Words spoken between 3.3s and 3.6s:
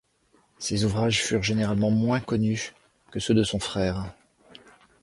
de son